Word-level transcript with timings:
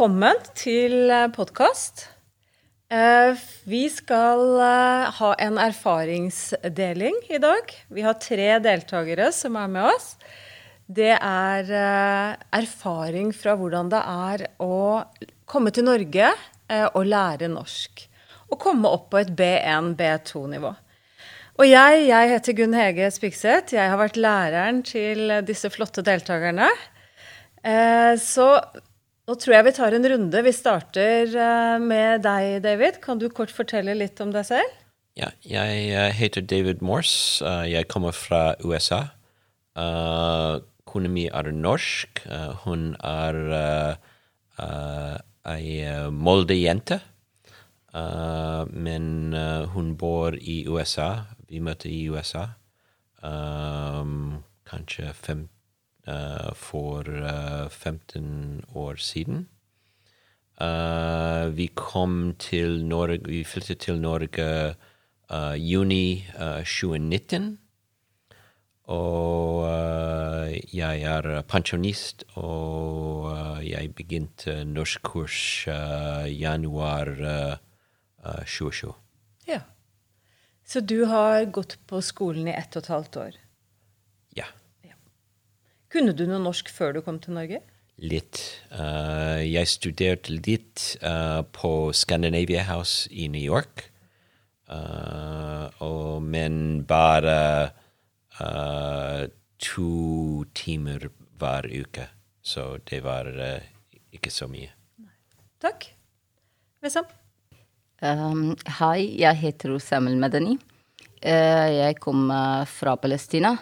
Velkommen 0.00 0.38
til 0.56 1.10
podkast. 1.36 2.06
Vi 3.68 3.80
skal 3.92 4.54
eh, 4.64 5.10
ha 5.18 5.28
en 5.44 5.60
erfaringsdeling 5.60 7.18
i 7.28 7.40
dag. 7.42 7.74
Vi 7.92 8.06
har 8.06 8.16
tre 8.16 8.46
deltakere 8.64 9.28
som 9.36 9.60
er 9.60 9.68
med 9.68 9.90
oss. 9.90 10.14
Det 10.88 11.12
er 11.12 11.74
eh, 11.82 12.40
erfaring 12.62 13.28
fra 13.36 13.58
hvordan 13.60 13.92
det 13.92 14.00
er 14.00 14.46
å 14.64 14.80
komme 15.44 15.68
til 15.68 15.90
Norge 15.90 16.32
eh, 16.32 16.88
og 16.88 17.04
lære 17.04 17.52
norsk. 17.52 18.06
Og 18.48 18.56
komme 18.56 18.88
opp 18.88 19.10
på 19.12 19.20
et 19.20 19.36
B1, 19.36 19.98
B2-nivå. 20.00 20.74
Og 21.60 21.68
jeg, 21.68 22.04
jeg 22.08 22.36
heter 22.38 22.62
Gunn 22.64 22.80
Hege 22.80 23.12
Spikseth. 23.12 23.76
Jeg 23.76 23.92
har 23.92 24.00
vært 24.00 24.16
læreren 24.16 24.80
til 24.80 25.42
disse 25.44 25.68
flotte 25.68 26.00
deltakerne. 26.08 26.72
Så 28.16 28.46
nå 29.30 29.36
tror 29.38 29.54
jeg 29.54 29.66
vi 29.68 29.76
tar 29.76 29.94
en 29.94 30.08
runde. 30.12 30.42
Vi 30.42 30.52
starter 30.54 31.30
eh, 31.30 31.78
med 31.78 32.24
deg, 32.26 32.62
David. 32.64 32.98
Kan 33.04 33.20
du 33.22 33.28
kort 33.30 33.52
fortelle 33.54 33.94
litt 33.94 34.18
om 34.22 34.32
deg 34.34 34.48
selv? 34.48 34.78
Ja, 35.18 35.30
jeg 35.46 35.90
uh, 35.94 36.08
heter 36.14 36.42
David 36.42 36.82
Morse. 36.82 37.44
Uh, 37.44 37.66
jeg 37.68 37.86
kommer 37.92 38.14
fra 38.16 38.54
USA. 38.64 39.04
Kona 40.90 41.08
mi 41.12 41.28
er 41.30 41.52
norsk. 41.54 42.24
hun 42.64 42.96
er 43.06 43.36
ei 45.46 45.68
Molde-jente. 46.10 46.98
men 48.74 49.34
hun 49.72 49.94
bor 49.96 50.34
i 50.34 50.66
USA. 50.66 51.30
Vi 51.48 51.60
møter 51.62 51.88
i 51.88 52.10
USA. 52.10 52.48
Kanskje 53.22 55.14
15 55.14 55.46
uh, 55.46 55.59
for 56.54 57.08
uh, 57.08 57.68
15 57.68 58.64
år 58.74 58.94
siden. 58.96 59.48
Uh, 60.60 61.56
vi 61.56 61.70
kom 61.74 62.34
til 62.38 62.84
Norge 62.84 63.24
Vi 63.24 63.44
flyttet 63.44 63.78
til 63.78 64.00
Norge 64.00 64.74
juni 65.56 66.26
2019. 66.36 67.58
Og 68.90 69.62
jeg 70.74 71.02
er 71.06 71.42
pensjonist, 71.46 72.24
og 72.34 73.62
jeg 73.62 73.94
begynte 73.94 74.64
norskkurs 74.64 75.68
januar 76.26 77.12
2020. 78.24 78.92
Ja. 79.46 79.60
Så 80.66 80.80
du 80.80 81.04
har 81.04 81.44
gått 81.44 81.78
på 81.86 82.02
skolen 82.02 82.50
i 82.50 82.54
ett 82.54 82.74
og 82.74 82.82
et 82.82 82.92
halvt 82.92 83.16
år? 83.22 83.38
Kunne 85.90 86.14
du 86.14 86.22
noe 86.28 86.38
norsk 86.38 86.70
før 86.70 86.94
du 86.94 87.00
kom 87.02 87.18
til 87.22 87.34
Norge? 87.34 87.58
Litt. 88.00 88.38
Uh, 88.70 89.42
jeg 89.42 89.68
studerte 89.68 90.32
litt 90.32 90.84
uh, 91.02 91.42
på 91.52 91.90
Scandinavia 91.92 92.62
House 92.68 93.10
i 93.10 93.26
New 93.28 93.42
York. 93.42 93.88
Uh, 94.70 95.66
og, 95.82 96.22
men 96.22 96.84
bare 96.88 97.38
to 99.60 100.44
timer 100.56 101.10
hver 101.36 101.66
uke. 101.68 102.06
Så 102.40 102.78
det 102.88 103.02
var 103.04 103.26
ikke 104.14 104.30
så 104.32 104.46
mye. 104.48 104.70
Takk. 105.60 105.90
Wessam? 106.80 107.10
Um, 108.00 108.54
hei, 108.78 109.18
jeg 109.20 109.36
heter 109.42 109.74
Osamel 109.74 110.16
Medani. 110.16 110.56
jeg 111.20 111.98
kommer 112.00 112.64
fra 112.64 112.96
Palestina. 112.96 113.58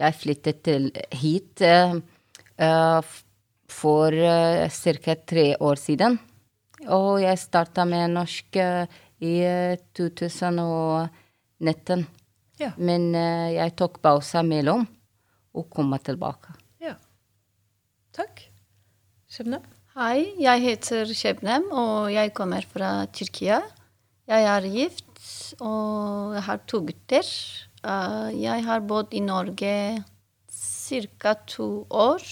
Jeg 0.00 0.14
flyttet 0.16 0.62
til, 0.64 0.90
hit 1.12 1.60
uh, 1.62 2.00
for 3.70 4.12
uh, 4.16 4.68
ca. 4.68 5.14
tre 5.28 5.56
år 5.60 5.74
siden. 5.80 6.18
Og 6.88 7.22
jeg 7.22 7.38
starta 7.38 7.84
med 7.86 8.10
norsk 8.14 8.56
uh, 8.56 8.86
i 9.22 9.44
2019. 9.94 12.06
Ja. 12.62 12.70
Men 12.78 13.14
jeg 13.14 13.72
tok 13.78 14.00
pause 14.02 14.42
mellom 14.46 14.86
og 15.56 15.70
kom 15.72 15.98
tilbake. 16.04 16.52
Ja. 16.82 16.94
Takk. 18.14 18.42
Shebnem? 19.30 19.62
Hei, 19.96 20.34
jeg 20.40 20.60
heter 20.62 21.06
Shebnem, 21.12 21.64
og 21.72 22.12
jeg 22.12 22.32
kommer 22.36 22.62
fra 22.64 23.06
Tyrkia. 23.12 23.60
Jeg 24.30 24.44
er 24.48 24.68
gift, 24.72 25.18
og 25.60 26.32
jeg 26.36 26.42
har 26.46 26.58
to 26.70 26.80
gutter. 26.86 27.26
Uh, 27.82 28.30
jeg 28.38 28.64
har 28.66 28.82
bodd 28.86 29.14
i 29.14 29.20
Norge 29.24 29.74
ca. 30.52 31.34
to 31.46 31.68
år. 31.90 32.26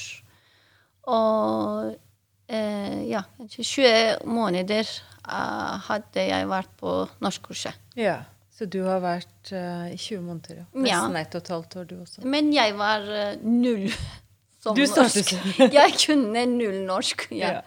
Og 1.10 1.94
uh, 1.94 3.00
ja, 3.08 3.22
20 3.48 4.26
måneder 4.30 4.90
uh, 5.26 5.80
hadde 5.88 6.26
jeg 6.28 6.50
vært 6.50 6.70
på 6.78 6.94
norskkurset. 7.24 7.74
Ja, 7.98 8.20
så 8.54 8.68
du 8.68 8.82
har 8.84 9.00
vært 9.00 9.50
i 9.50 9.96
20 9.96 10.20
måneder, 10.20 10.58
ja. 10.60 10.64
Nesten 10.76 11.14
ja. 11.16 11.22
ett 11.24 11.34
og 11.34 11.40
et 11.40 11.52
halvt 11.54 11.76
år, 11.80 11.84
du 11.88 11.94
også. 12.02 12.24
Men 12.28 12.50
jeg 12.52 12.74
var 12.76 13.06
null 13.40 13.88
som 14.60 14.76
du 14.76 14.84
norsk. 14.84 15.32
jeg 15.80 15.94
kunne 16.04 16.44
null 16.52 16.82
norsk. 16.84 17.30
ja. 17.32 17.54
ja. 17.56 17.62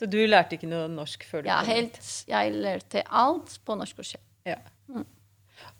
Så 0.00 0.06
du 0.08 0.16
lærte 0.24 0.56
ikke 0.56 0.68
noe 0.70 0.86
norsk 0.88 1.26
før 1.28 1.42
du 1.44 1.50
ja, 1.50 1.58
kom? 1.60 1.68
Ja, 1.68 1.74
helt. 1.76 1.98
Jeg 2.30 2.52
lærte 2.56 3.02
alt 3.04 3.58
på 3.68 3.74
norskkurset. 3.76 4.22
Ja. 4.48 4.56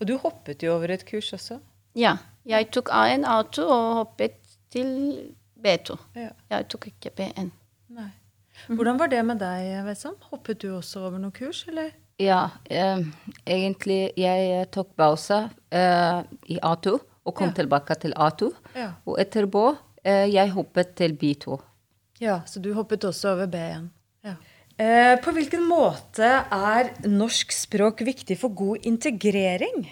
Og 0.01 0.07
du 0.09 0.15
hoppet 0.17 0.63
jo 0.65 0.73
over 0.73 0.95
et 0.95 1.05
kurs 1.05 1.29
også? 1.37 1.59
Ja. 1.95 2.17
Jeg 2.49 2.71
tok 2.73 2.89
A1, 2.89 3.21
A2 3.29 3.65
og 3.69 3.89
hoppet 3.99 4.39
til 4.73 4.87
B2. 5.61 5.97
Ja. 6.17 6.31
Jeg 6.49 6.67
tok 6.73 6.87
ikke 6.89 7.11
B1. 7.19 7.51
Nei. 7.93 8.09
Hvordan 8.67 8.97
var 8.97 9.11
det 9.11 9.21
med 9.25 9.39
deg, 9.41 9.67
Wessam? 9.85 10.15
Hoppet 10.31 10.63
du 10.63 10.71
også 10.73 11.05
over 11.05 11.21
noen 11.21 11.33
kurs, 11.35 11.63
eller? 11.69 11.91
Ja, 12.21 12.49
eh, 12.65 13.01
egentlig 13.45 14.11
jeg 14.17 14.65
tok 14.73 14.91
pause 14.97 15.37
eh, 15.69 16.19
i 16.49 16.57
A2 16.57 16.97
og 16.97 17.35
kom 17.37 17.51
ja. 17.51 17.55
tilbake 17.61 17.97
til 18.01 18.17
A2. 18.17 18.49
Ja. 18.77 18.91
Og 19.05 19.21
etterpå 19.21 19.67
eh, 20.03 20.27
jeg 20.33 20.53
hoppet 20.57 20.95
til 20.97 21.13
B2. 21.13 21.59
Ja, 22.21 22.41
så 22.45 22.61
du 22.61 22.73
hoppet 22.77 23.05
også 23.05 23.35
over 23.35 23.49
B1. 23.53 23.89
Ja. 24.25 24.35
Eh, 24.79 25.15
på 25.19 25.33
hvilken 25.35 25.65
måte 25.67 26.27
er 26.47 26.93
norsk 27.07 27.51
språk 27.53 28.03
viktig 28.07 28.37
for 28.39 28.55
god 28.55 28.87
integrering? 28.87 29.83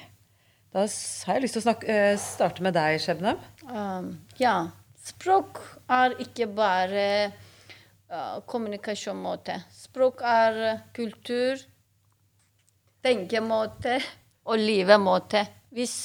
Da 0.70 0.86
har 0.86 1.38
jeg 1.38 1.44
lyst 1.44 1.58
til 1.58 1.64
å 1.64 1.66
snakke, 1.66 1.88
eh, 1.90 2.18
starte 2.22 2.64
med 2.64 2.76
deg, 2.78 3.00
Skjebne. 3.02 3.36
Um, 3.66 4.20
ja. 4.38 4.70
Språk 5.10 5.58
er 5.90 6.14
ikke 6.22 6.46
bare 6.54 7.32
uh, 8.12 8.38
kommunikasjonsmåte. 8.46 9.56
Språk 9.74 10.22
er 10.22 10.84
kultur, 10.94 11.58
tenkemåte 13.02 13.96
og 14.46 14.60
livemåte. 14.62 15.48
Hvis 15.74 15.96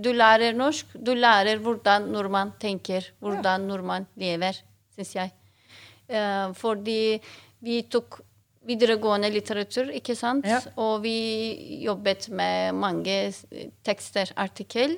du 0.00 0.12
lærer 0.14 0.56
norsk, 0.56 0.94
du 0.96 1.12
lærer 1.18 1.60
hvordan 1.60 2.08
nordmann 2.14 2.54
tenker, 2.60 3.10
hvordan 3.20 3.68
nordmann 3.68 4.08
lever, 4.16 4.56
syns 4.96 5.12
jeg. 5.18 5.34
Uh, 6.08 6.54
fordi 6.56 7.20
vi 7.64 7.82
tok 7.90 8.20
videregående 8.64 9.28
litteratur, 9.32 9.90
ikke 9.92 10.16
sant? 10.16 10.46
Ja. 10.48 10.60
Og 10.80 11.02
vi 11.04 11.16
jobbet 11.84 12.30
med 12.32 12.76
mange 12.78 13.18
tekster, 13.84 14.32
artikkel. 14.40 14.96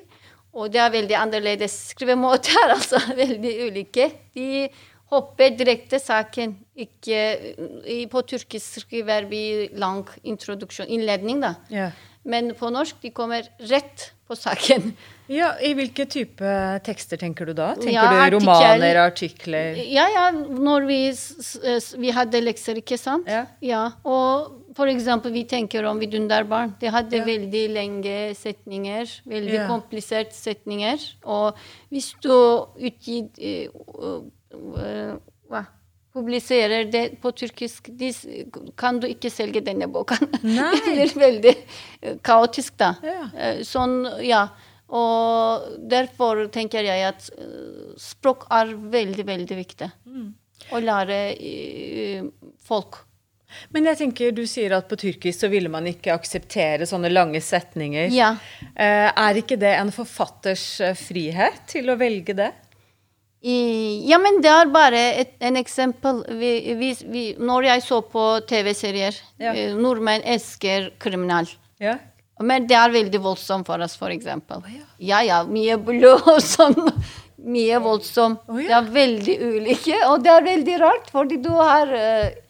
Og 0.57 0.71
det 0.73 0.81
er 0.81 0.93
veldig 0.93 1.17
annerledes 1.19 1.75
skrivemåter, 1.91 2.71
altså. 2.77 3.01
Veldig 3.17 3.53
ulike. 3.67 4.09
De 4.37 4.67
hopper 5.13 5.55
direkte 5.57 5.99
saken. 6.01 6.57
Ikke, 6.77 7.21
på 8.11 8.23
turkisk 8.27 8.83
skriver 8.85 9.29
vi 9.31 9.69
lang 9.77 10.05
introduksjon, 10.27 10.89
innledning, 10.91 11.41
da. 11.43 11.55
Ja. 11.73 11.91
Men 12.27 12.51
på 12.59 12.69
norsk 12.73 12.99
de 13.01 13.13
kommer 13.15 13.47
rett 13.71 14.11
på 14.27 14.35
saken. 14.35 14.91
Ja, 15.27 15.49
I 15.59 15.73
hvilke 15.75 16.05
type 16.07 16.49
tekster 16.87 17.19
tenker 17.19 17.49
du 17.49 17.51
da? 17.51 17.73
Tenker 17.75 17.97
ja, 17.97 18.27
du 18.31 18.37
romaner, 18.37 18.95
artikler? 19.01 19.75
Ja, 19.75 20.05
ja. 20.07 20.29
Når 20.31 20.85
vi, 20.87 20.99
vi 21.99 22.13
hadde 22.15 22.39
lekser, 22.45 22.79
ikke 22.79 22.95
sant? 22.95 23.27
Ja. 23.27 23.41
ja. 23.59 23.81
Og 24.07 24.71
for 24.77 24.87
eksempel, 24.87 25.33
vi 25.35 25.43
tenker 25.43 25.83
om 25.89 25.99
vidunderbarn. 25.99 26.77
De 26.79 26.87
hadde 26.95 27.19
ja. 27.19 27.25
veldig 27.27 27.65
lenge 27.75 28.15
setninger. 28.39 29.11
Veldig 29.27 29.65
kompliserte 29.67 30.37
setninger. 30.37 31.03
Og 31.27 31.59
hvis 31.91 32.13
du 32.23 32.31
utgir 32.31 33.27
uh, 34.77 35.17
uh, 35.53 35.65
publiserer 36.17 36.87
det 36.91 37.05
på 37.21 37.31
tyrkisk, 37.37 37.91
de, 37.99 38.11
kan 38.79 39.01
du 39.01 39.07
ikke 39.09 39.31
selge 39.33 39.61
denne 39.65 39.89
boka. 39.91 40.17
det 40.41 40.79
blir 40.87 41.13
veldig 41.19 41.53
eh, 41.53 42.17
kaotisk, 42.25 42.77
da. 42.81 42.93
Ja. 43.05 43.27
Eh, 43.35 43.61
sånn, 43.67 43.99
ja. 44.25 44.47
Og 44.87 45.67
derfor 45.91 46.45
tenker 46.53 46.87
jeg 46.87 47.03
at 47.09 47.27
eh, 47.35 47.91
språk 47.99 48.47
er 48.55 48.71
veldig, 48.97 49.27
veldig 49.27 49.59
viktig. 49.59 49.91
Mm. 50.07 50.31
Å 50.73 50.79
lære 50.83 51.17
folk. 52.65 53.03
Men 53.71 53.85
jeg 53.87 53.99
tenker, 54.01 54.33
du 54.35 54.41
sier 54.49 54.73
at 54.75 54.89
på 54.89 54.97
tyrkisk 54.99 55.45
så 55.45 55.47
ville 55.51 55.69
man 55.71 55.85
ikke 55.87 56.11
akseptere 56.11 56.87
sånne 56.89 57.11
lange 57.13 57.39
setninger. 57.43 58.09
Ja. 58.11 58.33
Er 58.75 59.39
ikke 59.39 59.55
det 59.59 59.71
en 59.77 59.93
forfatters 59.95 60.65
frihet 60.99 61.61
til 61.71 61.87
å 61.93 61.95
velge 61.99 62.35
det? 62.35 62.49
Ja, 63.47 64.17
men 64.19 64.41
det 64.43 64.49
er 64.51 64.71
bare 64.73 65.01
et, 65.21 65.35
en 65.39 65.55
eksempel. 65.59 66.23
Vi, 66.39 66.51
vi, 66.79 66.89
vi, 67.07 67.23
når 67.39 67.69
jeg 67.69 67.83
så 67.85 68.01
på 68.03 68.25
TV-serier 68.49 69.15
ja. 69.39 69.53
eh, 69.53 69.75
Nordmenn 69.77 70.25
elsker 70.27 70.91
kriminal. 70.99 71.49
Ja. 71.79 71.95
Men 72.43 72.67
det 72.69 72.75
er 72.77 72.93
veldig 72.93 73.21
voldsomt 73.23 73.69
for 73.69 73.81
oss, 73.81 73.95
for 73.97 74.13
eksempel. 74.13 74.59
Oh, 74.61 74.73
ja. 74.73 74.89
ja 74.99 75.21
ja, 75.25 75.39
mye 75.47 75.77
blod 75.79 76.27
og 76.33 76.41
sånn. 76.43 76.75
Mye 77.47 77.79
voldsomt. 77.81 78.43
Oh, 78.49 78.59
ja. 78.59 78.67
Det 78.67 78.77
er 78.77 78.91
veldig 78.97 79.37
ulike, 79.45 80.01
og 80.09 80.25
det 80.25 80.33
er 80.33 80.45
veldig 80.49 80.77
rart, 80.83 81.09
fordi 81.13 81.39
du 81.41 81.51
har 81.55 81.93
uh, 81.93 82.46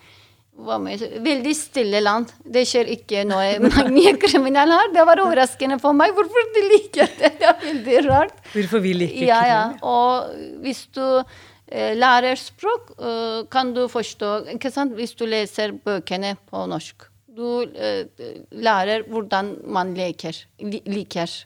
Veldig 0.58 1.54
stille 1.54 2.00
land. 2.02 2.32
Det 2.42 2.64
skjer 2.66 2.90
ikke 2.96 3.22
noe 3.30 3.60
mange 3.68 4.16
kriminelle 4.22 4.80
her. 4.80 4.94
Det 4.96 5.04
var 5.06 5.22
overraskende 5.22 5.78
for 5.82 5.98
meg 5.98 6.16
hvorfor 6.18 6.48
de 6.56 6.64
liker 6.72 7.12
det. 7.20 7.36
Det 7.38 7.50
er 7.50 7.60
veldig 7.62 8.00
rart. 8.08 8.40
Hvorfor 8.56 8.82
vi 8.84 8.96
liker 8.98 9.28
ja, 9.28 9.42
ja. 9.46 9.60
Og 9.86 10.32
hvis 10.64 10.88
du 10.98 11.04
eh, 11.04 11.94
lærer 11.98 12.40
språk, 12.42 12.96
uh, 12.98 13.44
kan 13.54 13.76
du 13.76 13.86
forstå 13.92 14.32
ikke 14.56 14.74
sant? 14.74 14.98
Hvis 14.98 15.14
du 15.20 15.28
leser 15.30 15.76
bøkene 15.78 16.34
på 16.50 16.66
norsk. 16.72 17.06
Du 17.38 17.62
eh, 17.62 18.10
lærer 18.58 19.06
hvordan 19.06 19.54
man 19.70 19.94
leker, 19.98 20.42
liker 20.90 21.38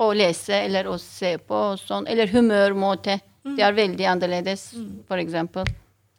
å 0.00 0.12
lese 0.16 0.56
eller 0.66 0.88
å 0.88 0.98
se 1.00 1.38
på 1.40 1.62
sånn. 1.80 2.08
Eller 2.12 2.28
humørmåte. 2.32 3.20
Mm. 3.40 3.56
Det 3.56 3.64
er 3.64 3.76
veldig 3.76 4.06
annerledes, 4.14 4.68
mm. 4.76 4.88
for 5.08 5.20
eksempel. 5.20 5.68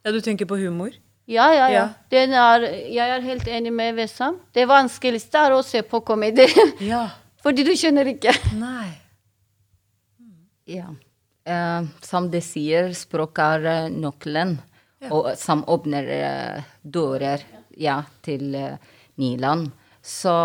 Ja, 0.01 0.13
du 0.13 0.21
tenker 0.25 0.49
på 0.49 0.57
humor? 0.57 0.95
Ja, 1.31 1.45
ja, 1.55 1.67
ja. 1.71 1.83
Er, 2.11 2.63
jeg 2.91 3.11
er 3.15 3.21
helt 3.23 3.47
enig 3.47 3.71
med 3.71 3.95
Wessam. 3.95 4.41
Det 4.51 4.65
vanskeligste 4.67 5.39
er 5.39 5.55
å 5.55 5.61
se 5.63 5.83
på 5.87 6.03
komedie. 6.03 6.49
Ja. 6.91 7.05
Fordi 7.41 7.63
du 7.65 7.71
skjønner 7.73 8.05
ikke. 8.11 8.33
Nei. 8.59 8.91
Ja. 10.69 10.91
Uh, 11.47 11.87
som 12.05 12.27
de 12.29 12.41
sier, 12.43 12.91
språk 12.93 13.39
er 13.41 13.63
uh, 13.65 13.87
nøkkelen, 13.89 14.57
ja. 15.01 15.09
og, 15.09 15.31
som 15.41 15.63
åpner 15.71 16.11
uh, 16.11 16.69
dører 16.83 17.47
ja, 17.79 18.01
til 18.21 18.51
Niland. 19.17 19.71
Så, 20.05 20.35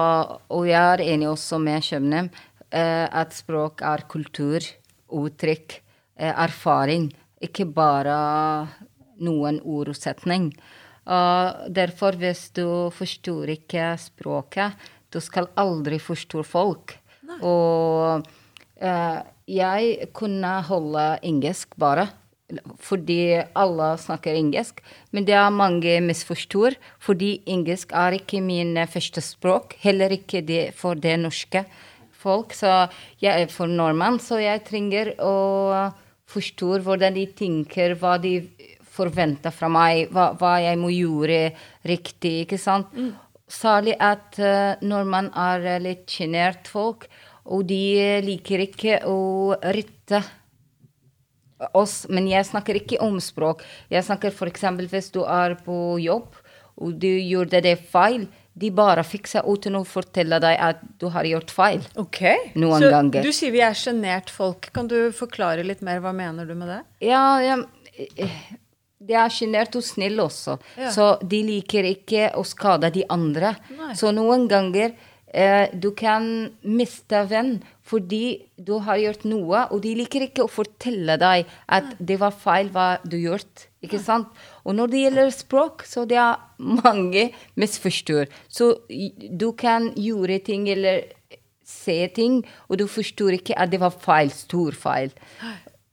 og 0.49 0.65
jeg 0.71 0.81
er 0.95 1.05
enig 1.11 1.29
også 1.33 1.59
med 1.61 1.85
Kjømnem 1.85 2.29
at 2.77 3.33
språk 3.33 3.81
er 3.87 4.03
kultur, 4.11 4.65
uttrykk, 5.17 5.79
erfaring. 6.19 7.07
Ikke 7.41 7.65
bare 7.73 8.17
noen 9.23 9.61
ordsetning. 9.63 10.51
og. 11.07 11.71
Derfor, 11.71 12.19
hvis 12.19 12.51
du 12.51 12.91
forstår 12.91 13.55
ikke 13.55 13.95
språket, 14.01 14.75
du 15.13 15.21
skal 15.23 15.49
aldri 15.57 16.01
forstå 16.03 16.43
folk. 16.43 16.97
Nei. 17.27 17.39
Og 17.47 18.27
eh, 18.83 19.19
jeg 19.47 20.09
kunne 20.17 20.61
holde 20.67 21.09
engelsk 21.23 21.77
bare. 21.79 22.09
Fordi 22.79 23.43
alle 23.59 23.89
snakker 23.99 24.37
engelsk. 24.39 24.83
Men 25.11 25.27
det 25.27 25.35
er 25.35 25.51
mange 25.55 25.97
misforstår. 26.05 26.77
Fordi 27.03 27.41
engelsk 27.47 27.95
er 27.95 28.19
ikke 28.19 28.43
min 28.43 28.77
første 28.91 29.23
språk. 29.23 29.75
Heller 29.83 30.15
ikke 30.15 30.43
det 30.47 30.75
for 30.79 30.95
det 30.95 31.17
norske 31.23 31.65
folk. 32.13 32.55
Så 32.55 32.89
jeg 33.23 33.47
er 33.47 33.53
for 33.53 33.71
nordmann, 33.71 34.21
så 34.23 34.41
jeg 34.43 34.65
trenger 34.67 35.15
å 35.23 35.91
forstå 36.27 36.81
hvordan 36.83 37.15
de 37.15 37.27
tenker, 37.39 37.95
hva 37.99 38.17
de 38.19 38.41
forventer 38.97 39.55
fra 39.55 39.69
meg, 39.73 40.09
hva, 40.15 40.31
hva, 40.41 40.57
jeg 40.65 40.81
må 40.81 40.91
gjøre 40.95 41.41
riktig, 41.87 42.47
ikke 42.47 42.59
sant. 42.61 42.91
Mm. 42.97 43.13
Særlig 43.47 43.95
at 44.03 44.41
uh, 44.43 44.81
når 44.83 45.07
man 45.07 45.31
er 45.39 45.69
litt 45.85 46.11
sjenert 46.11 46.67
folk, 46.71 47.07
og 47.47 47.69
de 47.69 48.19
liker 48.27 48.65
ikke 48.65 49.01
å 49.07 49.55
rette 49.63 50.23
oss. 51.77 52.05
Men 52.11 52.27
jeg 52.31 52.49
snakker 52.49 52.81
ikke 52.81 52.99
om 53.05 53.21
språk. 53.23 53.63
Jeg 53.93 54.05
snakker 54.07 54.35
f.eks. 54.35 54.67
hvis 54.91 55.13
du 55.15 55.23
er 55.23 55.57
på 55.67 55.97
jobb, 56.03 56.35
og 56.77 56.99
du 57.01 57.09
gjorde 57.09 57.63
det 57.65 57.79
feil. 57.93 58.27
De 58.57 58.71
bare 58.73 59.05
fikser 59.05 59.45
uten 59.45 59.77
å 59.77 59.85
fortelle 59.85 60.39
deg 60.41 60.59
at 60.65 60.81
du 61.01 61.11
har 61.13 61.29
gjort 61.29 61.53
feil. 61.53 61.83
Ok, 62.01 62.23
Noen 62.57 62.81
Så 62.81 62.93
ganger. 62.93 63.27
du 63.27 63.33
sier 63.37 63.53
vi 63.53 63.61
er 63.65 63.77
sjenert 63.77 64.33
folk. 64.33 64.71
Kan 64.73 64.89
du 64.89 65.13
forklare 65.13 65.65
litt 65.65 65.85
mer? 65.85 66.01
Hva 66.01 66.15
mener 66.17 66.49
du 66.49 66.55
med 66.57 66.73
det? 66.73 66.81
Ja, 67.05 67.37
ja 67.45 67.61
de 69.07 69.17
er 69.17 69.33
sjenerte 69.33 69.81
og 69.81 69.87
snille 69.87 70.25
også. 70.25 70.59
Ja. 70.79 70.91
Så 70.95 71.11
de 71.23 71.43
liker 71.47 71.87
ikke 71.89 72.31
å 72.37 72.45
skade 72.47 72.91
de 72.95 73.05
andre. 73.13 73.55
Nei. 73.77 73.93
Så 73.99 74.13
noen 74.15 74.49
ganger 74.51 74.95
eh, 75.33 75.73
du 75.73 75.93
kan 75.97 76.27
miste 76.63 77.23
venn 77.31 77.59
fordi 77.87 78.49
du 78.59 78.81
har 78.83 78.99
gjort 78.99 79.27
noe, 79.31 79.61
og 79.71 79.83
de 79.85 79.93
liker 79.95 80.25
ikke 80.27 80.43
å 80.43 80.51
fortelle 80.51 81.15
deg 81.23 81.47
at 81.71 81.93
Nei. 81.93 82.07
det 82.09 82.17
var 82.19 82.35
feil 82.35 82.73
hva 82.75 82.87
du 83.07 83.15
gjort. 83.21 83.69
Ikke 83.85 84.01
Nei. 84.01 84.07
sant? 84.09 84.41
Og 84.67 84.75
når 84.75 84.91
det 84.91 85.03
gjelder 85.05 85.31
språk, 85.35 85.85
så 85.87 86.03
det 86.09 86.19
er 86.19 86.43
mange 86.59 87.29
misforstår. 87.55 88.27
Så 88.51 88.73
du 88.89 89.53
kan 89.59 89.93
gjøre 89.95 90.41
ting 90.43 90.67
eller 90.73 91.05
se 91.67 91.99
ting, 92.15 92.41
og 92.67 92.79
du 92.83 92.87
forstår 92.91 93.39
ikke 93.39 93.57
at 93.59 93.71
det 93.71 93.81
var 93.83 93.95
feil. 93.95 94.35
Stor 94.35 94.75
feil. 94.79 95.15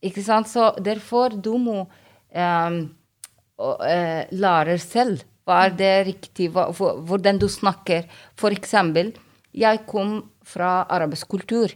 Ikke 0.04 0.26
sant? 0.26 0.50
Så 0.50 0.72
derfor 0.82 1.34
du 1.38 1.56
må 1.62 1.84
um, 1.86 2.82
uh, 3.64 4.24
lærer 4.32 4.82
selv. 4.82 5.24
Hva 5.44 5.66
er 5.68 5.74
det 5.76 5.94
riktig, 6.08 6.50
hva, 6.56 6.70
for, 6.76 7.02
hvordan 7.04 7.42
du 7.42 7.50
snakker. 7.52 8.08
For 8.40 8.56
eksempel, 8.56 9.12
jeg 9.54 9.84
kom 9.90 10.22
fra 10.48 10.84
arabisk 10.92 11.34
kultur, 11.36 11.74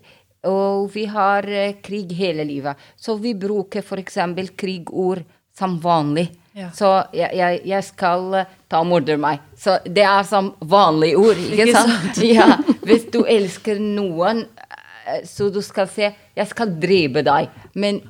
og 0.48 0.88
vi 0.94 1.06
har 1.12 1.48
uh, 1.48 1.78
krig 1.84 2.14
hele 2.18 2.48
livet. 2.48 2.80
Så 2.96 3.18
vi 3.22 3.36
bruker 3.38 3.84
f.eks. 3.84 4.20
krigord 4.58 5.24
som 5.58 5.80
vanlig. 5.84 6.30
Ja. 6.58 6.72
Så 6.74 6.90
jeg, 7.14 7.30
jeg, 7.38 7.62
jeg, 7.70 7.86
skal 7.86 8.32
uh, 8.34 8.56
ta 8.70 8.82
og 8.82 8.90
morde 8.90 9.18
meg. 9.22 9.44
Så 9.58 9.78
det 9.86 10.06
er 10.08 10.24
som 10.28 10.54
vanlige 10.60 11.20
ord, 11.20 11.38
ikke, 11.38 11.68
ikke 11.68 11.78
sant? 11.78 11.98
sant? 12.16 12.24
ja. 12.40 12.50
Hvis 12.88 13.10
du 13.14 13.24
elsker 13.26 13.82
noen, 13.84 14.46
så 15.24 15.48
du 15.54 15.62
skal 15.64 15.88
se 15.88 16.10
'jeg 16.36 16.48
skal 16.50 16.74
drepe 16.82 17.24
deg'. 17.24 17.48
Men 17.74 18.02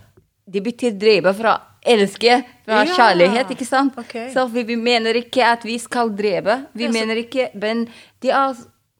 det 0.47 0.63
betyr 0.63 0.95
drepe 0.95 1.33
fra 1.35 1.57
elske, 1.87 2.39
fra 2.65 2.81
ja. 2.85 2.95
kjærlighet, 2.95 3.51
ikke 3.55 3.67
sant? 3.67 3.97
Okay. 3.99 4.29
Så 4.33 4.47
vi, 4.51 4.63
vi, 4.67 4.77
mener 4.79 5.19
ikke 5.19 5.43
at 5.45 5.63
vi 5.67 5.77
skal 5.81 6.11
drepe. 6.15 6.61
Vi 6.77 6.87
ja, 6.87 6.93
mener 6.93 7.19
ikke 7.23 7.49
Men 7.59 7.85
det 8.23 8.33
er 8.35 8.57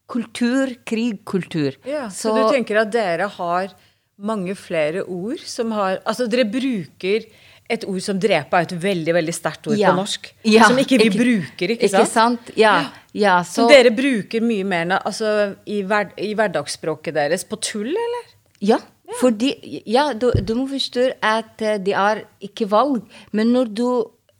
kultur, 0.07 0.71
krigkultur. 0.87 1.75
Ja, 1.87 2.07
så... 2.09 2.29
så 2.29 2.37
du 2.37 2.55
tenker 2.55 2.81
at 2.83 2.91
dere 2.93 3.27
har 3.37 3.75
mange 4.17 4.55
flere 4.57 5.03
ord 5.03 5.43
som 5.45 5.75
har 5.77 5.99
Altså 6.01 6.25
dere 6.31 6.47
bruker 6.49 7.27
et 7.67 7.83
ord 7.83 7.99
som 7.99 8.19
drepe 8.19 8.55
er 8.55 8.63
et 8.63 8.73
veldig 8.79 9.13
veldig 9.17 9.33
sterkt 9.35 9.67
ord 9.67 9.75
ja. 9.79 9.91
på 9.91 9.99
norsk. 9.99 10.29
Som 10.39 10.79
ikke 10.79 10.99
vi 11.01 11.09
ikke, 11.09 11.19
bruker, 11.19 11.73
ikke 11.75 11.89
sant? 11.91 11.99
Ikke 11.99 12.13
sant? 12.13 12.51
Ja, 12.55 12.75
ja. 13.11 13.41
så, 13.43 13.65
så 13.65 13.67
dere 13.71 13.91
bruker 13.95 14.43
mye 14.45 14.63
mer 14.67 14.95
altså, 15.01 15.33
i, 15.67 15.81
hver, 15.87 16.13
i 16.15 16.31
hverdagsspråket 16.37 17.17
deres 17.17 17.43
på 17.47 17.59
tull, 17.59 17.91
eller? 17.91 18.29
Ja. 18.59 18.79
Fordi, 19.21 19.53
ja, 19.87 20.11
du, 20.13 20.31
du, 20.43 20.53
må 20.57 20.67
forstå 20.69 21.07
at 21.23 21.63
eh, 21.63 21.79
det 21.81 21.95
er 21.95 22.25
ikke 22.43 22.67
valg. 22.71 23.05
Men 23.31 23.53
når 23.55 23.71
du 23.71 23.87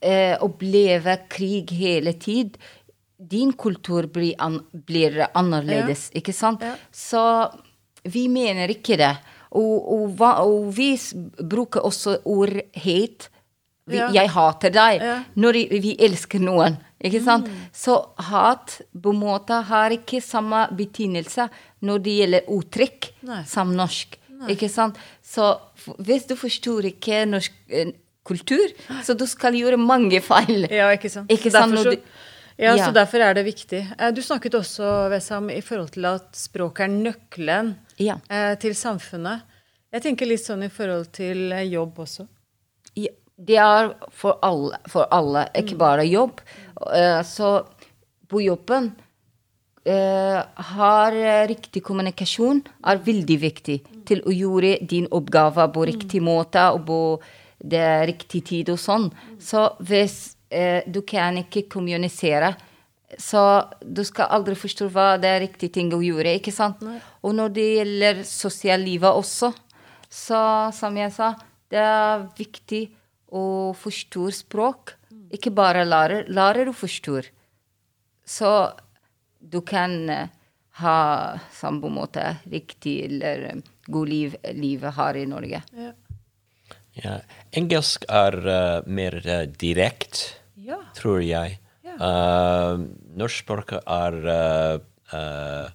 eh, 0.04 0.36
opplever 0.44 1.24
krig 1.32 1.72
hele 1.78 2.14
tid, 2.20 2.58
din 3.18 3.54
kultur 3.58 4.10
blir, 4.14 4.36
an, 4.44 4.60
blir 4.72 5.24
annerledes, 5.32 6.10
ja. 6.12 6.20
ikke 6.22 6.36
sant? 6.36 6.66
Ja. 6.66 6.76
Så 6.92 7.24
vi 8.08 8.28
mener 8.32 8.70
ikke 8.74 9.00
det. 9.00 9.16
Og, 9.58 9.88
og, 9.96 10.22
og 10.44 10.70
vi 10.76 10.92
bruker 11.40 11.88
også 11.88 12.20
ord 12.28 12.60
hate. 12.76 13.32
Ja. 13.88 14.10
Jeg 14.12 14.30
hater 14.36 14.74
deg. 14.76 15.04
Når 15.40 15.62
vi 15.80 15.96
elsker 16.04 16.44
noen. 16.44 16.76
Ikke 17.06 17.22
sant? 17.22 17.50
Mm. 17.50 17.66
Så 17.76 17.98
hat 18.30 18.80
på 18.90 19.14
en 19.14 19.20
måte 19.22 19.60
har 19.70 19.94
ikke 19.94 20.22
samme 20.24 20.64
betingelse 20.78 21.46
når 21.86 22.02
det 22.06 22.16
gjelder 22.22 22.50
uttrykk 22.58 23.12
som 23.50 23.76
norsk. 23.78 24.18
Nei. 24.38 24.54
Ikke 24.54 24.70
sant? 24.70 24.98
Så 25.26 25.56
hvis 26.06 26.28
du 26.30 26.36
forstår 26.38 26.92
ikke 26.92 27.24
norsk 27.30 27.54
eh, 27.74 27.94
kultur, 28.28 28.74
så 29.06 29.16
du 29.18 29.26
skal 29.30 29.56
gjøre 29.58 29.80
mange 29.82 30.22
feil. 30.26 30.68
Ja, 30.74 30.90
ikke 30.94 31.12
sant. 31.14 31.32
Ikke 31.34 31.54
sant? 31.54 31.74
Derfor 31.74 31.94
så, 31.94 32.26
ja, 32.58 32.74
ja, 32.74 32.88
så 32.88 32.94
derfor 32.94 33.24
er 33.24 33.38
det 33.38 33.46
viktig. 33.48 33.84
Eh, 33.98 34.12
du 34.14 34.24
snakket 34.26 34.58
også, 34.60 34.88
Wessam, 35.14 35.52
i 35.54 35.62
forhold 35.66 35.94
til 35.96 36.10
at 36.10 36.34
språk 36.38 36.82
er 36.86 36.92
nøkkelen 36.94 37.76
ja. 38.02 38.18
eh, 38.30 38.54
til 38.62 38.76
samfunnet. 38.78 39.46
Jeg 39.94 40.04
tenker 40.04 40.30
litt 40.30 40.44
sånn 40.44 40.66
i 40.66 40.74
forhold 40.74 41.10
til 41.16 41.54
jobb 41.70 42.02
også. 42.04 42.28
Ja, 42.98 43.14
det 43.38 43.58
er 43.62 43.92
for 44.18 44.40
alle, 44.46 44.80
for 44.90 45.06
alle 45.14 45.46
ikke 45.54 45.78
mm. 45.78 45.82
bare 45.82 46.06
jobb. 46.10 46.42
Uh, 46.78 47.22
så 47.26 47.64
på 48.30 48.42
jobben 48.44 48.92
uh, 49.88 50.40
har 50.72 51.18
riktig 51.50 51.82
kommunikasjon 51.86 52.62
er 52.86 53.04
veldig 53.04 53.38
viktig 53.42 53.78
til 54.08 54.24
å 54.24 54.36
gjøre 54.36 54.78
din 54.88 55.08
oppgave 55.12 55.68
på 55.74 55.86
riktig 55.90 56.22
måte 56.24 56.64
og 56.76 56.86
på 56.88 57.02
det 57.58 57.88
riktig 58.12 58.44
tid 58.52 58.70
og 58.70 58.80
sånn. 58.80 59.08
Så 59.42 59.70
hvis 59.84 60.36
du 60.88 61.02
kan 61.04 61.36
ikke 61.42 61.66
kommunisere, 61.68 62.54
så 63.16 63.42
du 63.82 64.04
skal 64.08 64.30
aldri 64.36 64.56
forstå 64.56 64.90
hva 64.92 65.08
det 65.20 65.30
er 65.32 65.42
riktig 65.46 65.70
ting 65.76 65.90
å 65.96 66.00
gjøre, 66.04 66.36
ikke 66.38 66.54
sant? 66.56 66.82
Nei. 66.84 67.00
Og 67.24 67.36
når 67.36 67.54
det 67.56 67.68
gjelder 67.68 68.22
sosiallivet 68.28 69.20
også, 69.20 69.54
så 70.08 70.42
som 70.76 70.96
jeg 71.00 71.14
sa, 71.16 71.34
det 71.72 71.80
er 71.84 72.28
viktig 72.38 72.84
å 73.32 73.74
forstå 73.76 74.28
språk. 74.36 74.97
Ikke 75.34 75.52
bare 75.52 75.86
lærer, 75.86 76.28
lærer 76.32 76.70
og 76.72 76.78
forstår. 76.80 77.30
Så 78.28 78.52
du 79.40 79.62
kan 79.66 79.96
uh, 80.10 80.28
ha 80.82 80.98
sånn 81.56 81.80
på 81.82 81.90
en 81.90 81.98
måte 81.98 82.26
riktig 82.52 83.00
eller 83.08 83.46
uh, 83.52 83.64
god 83.88 84.12
liv 84.12 84.36
livet 84.58 84.98
har 84.98 85.20
i 85.20 85.26
Norge. 85.30 85.64
Ja. 85.76 85.94
Ja. 86.98 87.20
Engelsk 87.54 88.08
er 88.10 88.38
uh, 88.42 88.88
mer 88.90 89.20
uh, 89.22 89.46
direkte, 89.62 90.38
ja. 90.58 90.80
tror 90.98 91.22
jeg. 91.22 91.60
Ja. 91.86 91.98
Uh, 92.02 92.88
Norskspråket 93.18 93.84
er 93.88 95.74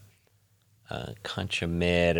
kanskje 1.25 1.66
mer 1.73 2.18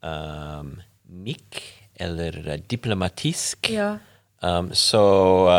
um, 0.00 0.70
myk 1.04 1.58
eller 2.00 2.38
diplomatisk. 2.64 3.68
Ja. 3.68 3.98
Um, 4.44 4.72
så 4.76 5.04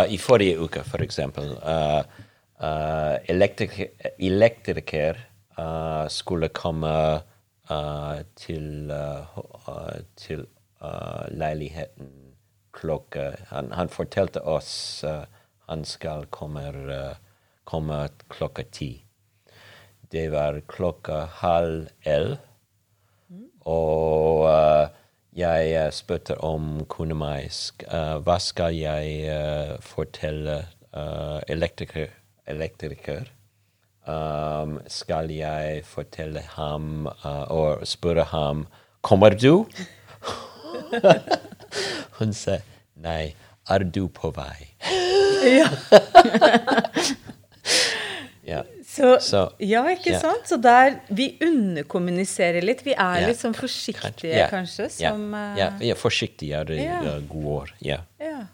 i 0.09 0.17
forrige 0.21 0.59
uke, 0.61 0.83
for 0.85 1.01
eksempel, 1.01 1.55
elektriker, 3.31 4.11
elektriker 4.19 5.17
skulle 6.13 6.49
komme 6.53 6.91
til, 8.37 8.91
til 10.21 10.45
uh, 10.81 11.25
leiligheten 11.31 12.11
klokka 12.75 13.31
han, 13.49 13.71
han, 13.71 13.89
fortalte 13.89 14.43
oss 14.43 15.03
uh, 15.07 15.23
han 15.69 15.85
skal 15.87 16.27
komme, 16.33 16.63
uh, 16.91 17.15
komme 17.63 18.01
klokka 18.29 18.65
ti. 18.71 18.91
Det 20.11 20.27
var 20.33 20.61
klokka 20.69 21.23
halv 21.41 21.87
elleve. 22.03 22.37
Mm. 23.29 23.47
Og 23.65 24.45
jeg 25.35 25.93
spurte 25.93 26.37
om 26.43 26.85
kunne 26.87 27.15
meg 27.19 27.51
Hva 28.25 28.37
skal 28.39 28.77
jeg 28.77 29.81
fortelle 29.83 30.61
elektriker? 31.51 32.07
elektriker? 32.47 33.25
Um, 34.07 34.79
skal 34.87 35.31
jeg 35.33 35.81
fortelle 35.85 36.41
ham 36.55 37.07
og 37.49 37.87
spørre 37.87 38.23
ham 38.23 38.67
Kommer 39.01 39.29
du? 39.29 39.65
Hun 42.19 42.33
sa 42.33 42.57
nei, 42.95 43.35
er 43.69 43.83
du 43.83 44.07
på 44.07 44.31
vei? 44.33 44.69
ja. 45.45 45.69
ja. 48.53 48.61
Så, 48.95 49.09
så, 49.19 49.41
ja, 49.59 49.81
ikke 49.91 50.13
yeah. 50.13 50.21
sant? 50.23 50.47
Så 50.47 50.57
der 50.61 50.99
Vi 51.11 51.33
underkommuniserer 51.43 52.63
litt. 52.63 52.85
Vi 52.85 52.93
er 52.93 53.19
yeah. 53.19 53.27
litt 53.27 53.41
sånn 53.41 53.55
forsiktige, 53.57 54.45
kanskje, 54.51 54.87
som 55.01 55.33
Ja, 55.59 55.73
vi 55.81 55.91
er 55.91 55.99
forsiktige 55.99 56.61
er 56.61 56.69
det 56.69 56.79
uh, 56.85 57.17
gode 57.27 57.55
ord. 57.57 57.73
Ja. 57.83 57.99
ja. 58.21 58.45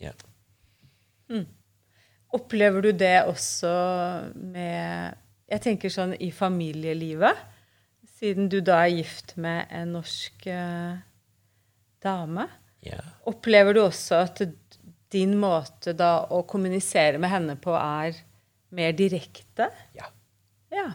ja. 0.00 0.14
Mm. 1.28 1.44
Opplever 2.40 2.86
du 2.86 2.92
det 2.96 3.18
også 3.28 3.70
med 4.34 5.18
Jeg 5.50 5.64
tenker 5.66 5.92
sånn 5.92 6.14
i 6.16 6.30
familielivet. 6.32 7.44
Siden 8.20 8.48
du 8.52 8.60
da 8.64 8.82
er 8.86 8.96
gift 9.00 9.36
med 9.40 9.68
en 9.74 9.94
norsk 9.98 10.48
uh, 10.48 10.96
dame. 12.04 12.48
Yeah. 12.86 13.04
Opplever 13.28 13.76
du 13.76 13.82
også 13.84 14.22
at 14.24 14.42
din 15.10 15.36
måte 15.40 15.92
da 15.96 16.26
å 16.30 16.44
kommunisere 16.48 17.18
med 17.20 17.32
henne 17.32 17.56
på 17.60 17.74
er 17.76 18.16
mer 18.74 18.92
direkte? 18.96 19.70
Ja. 19.96 20.10
ja. 20.74 20.88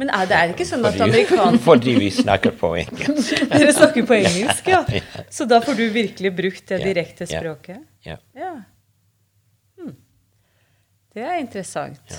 Men 0.00 0.08
er 0.16 0.28
det 0.28 0.36
er 0.38 0.52
ikke 0.54 0.64
sånn 0.66 0.84
at 0.88 1.00
amerikanere 1.04 1.60
Fordi 1.68 1.96
vi 2.00 2.08
snakker 2.14 2.54
på 2.56 2.72
engelsk. 2.80 3.42
Dere 3.52 3.74
snakker 3.76 4.06
på 4.08 4.16
engelsk, 4.22 4.70
ja. 4.72 4.82
Så 5.30 5.46
da 5.48 5.60
får 5.64 5.78
du 5.78 5.84
virkelig 5.92 6.32
brukt 6.36 6.68
det 6.72 6.80
direkte 6.86 7.28
språket? 7.28 7.82
Ja. 8.06 8.16
ja. 8.36 8.54
Hmm. 9.76 9.98
Det 11.12 11.26
er 11.26 11.42
interessant. 11.42 12.16